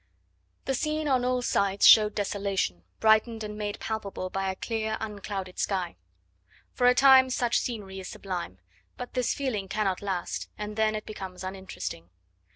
[0.65, 5.59] The scene on all sides showed desolation, brightened and made palpable by a clear, unclouded
[5.59, 5.95] sky.
[6.73, 8.57] For a time such scenery is sublime,
[8.97, 12.09] but this feeling cannot last, and then it becomes uninteresting.